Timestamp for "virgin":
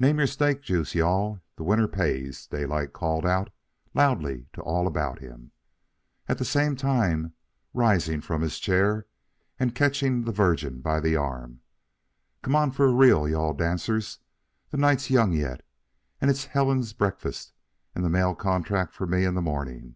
10.32-10.80